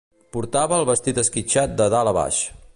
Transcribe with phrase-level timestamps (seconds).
[0.37, 2.45] Portava el vestit esquitxat de dalt a baix.